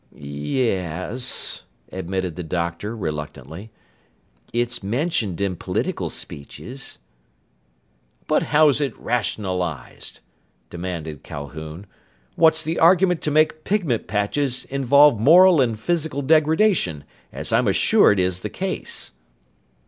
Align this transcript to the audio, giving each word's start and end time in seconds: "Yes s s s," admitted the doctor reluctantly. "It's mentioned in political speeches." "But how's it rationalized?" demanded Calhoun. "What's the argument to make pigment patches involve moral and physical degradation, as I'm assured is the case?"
"Yes 0.11 0.81
s 0.81 1.13
s 1.13 1.21
s," 1.21 1.63
admitted 1.99 2.35
the 2.35 2.41
doctor 2.41 2.97
reluctantly. 2.97 3.69
"It's 4.51 4.81
mentioned 4.81 5.39
in 5.39 5.55
political 5.55 6.09
speeches." 6.09 6.97
"But 8.25 8.41
how's 8.49 8.81
it 8.81 8.97
rationalized?" 8.97 10.21
demanded 10.71 11.21
Calhoun. 11.21 11.85
"What's 12.35 12.63
the 12.63 12.79
argument 12.79 13.21
to 13.21 13.29
make 13.29 13.63
pigment 13.63 14.07
patches 14.07 14.65
involve 14.65 15.19
moral 15.19 15.61
and 15.61 15.79
physical 15.79 16.23
degradation, 16.23 17.03
as 17.31 17.53
I'm 17.53 17.67
assured 17.67 18.19
is 18.19 18.41
the 18.41 18.49
case?" 18.49 19.11